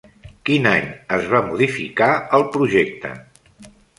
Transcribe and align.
Quin 0.49 0.63
any 0.69 0.87
es 1.17 1.27
va 1.33 1.41
modificar 1.49 2.09
el 2.39 2.47
projecte? 2.57 3.15